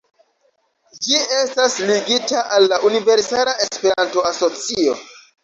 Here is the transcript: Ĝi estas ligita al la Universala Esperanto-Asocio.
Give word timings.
Ĝi 1.07 1.19
estas 1.41 1.75
ligita 1.89 2.41
al 2.57 2.67
la 2.73 2.81
Universala 2.91 3.55
Esperanto-Asocio. 3.67 4.99